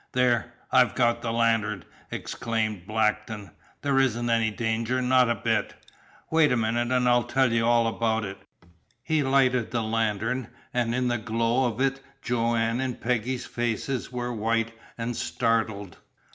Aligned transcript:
"There 0.13 0.51
I've 0.71 0.95
got 0.95 1.21
the 1.21 1.31
lantern!" 1.31 1.83
exclaimed 2.09 2.87
Blackton. 2.87 3.51
"There 3.83 3.99
isn't 3.99 4.31
any 4.31 4.49
danger, 4.49 4.99
not 4.99 5.29
a 5.29 5.35
bit. 5.35 5.75
Wait 6.31 6.51
a 6.51 6.57
minute 6.57 6.89
and 6.89 7.07
I'll 7.07 7.21
tell 7.25 7.51
you 7.51 7.67
all 7.67 7.85
about 7.85 8.25
it." 8.25 8.39
He 9.03 9.21
lighted 9.21 9.69
the 9.69 9.83
lantern, 9.83 10.47
and 10.73 10.95
in 10.95 11.07
the 11.07 11.19
glow 11.19 11.65
of 11.67 11.79
it 11.79 12.01
Joanne's 12.23 12.81
and 12.81 12.99
Peggy's 12.99 13.45
faces 13.45 14.11
were 14.11 14.33
white 14.33 14.73
and 14.97 15.15
startled. 15.15 15.97